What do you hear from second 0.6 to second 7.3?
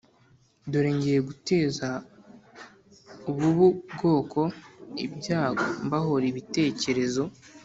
Dore ngiye guteza ab ubu bwoko ibyago mbahora ibitekerezo